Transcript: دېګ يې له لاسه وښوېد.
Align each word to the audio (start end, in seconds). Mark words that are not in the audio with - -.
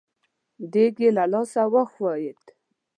دېګ 0.71 0.95
يې 1.03 1.09
له 1.17 1.25
لاسه 1.31 1.63
وښوېد. 1.73 2.41